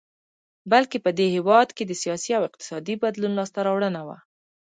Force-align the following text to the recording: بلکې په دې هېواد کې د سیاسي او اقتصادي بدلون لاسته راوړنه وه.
بلکې 0.71 0.97
په 1.05 1.11
دې 1.17 1.27
هېواد 1.35 1.67
کې 1.77 1.83
د 1.85 1.91
سیاسي 2.03 2.31
او 2.37 2.43
اقتصادي 2.49 2.95
بدلون 3.03 3.31
لاسته 3.39 3.59
راوړنه 3.67 4.01
وه. 4.07 4.17